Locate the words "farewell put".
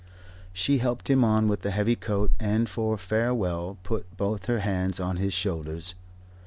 2.97-4.17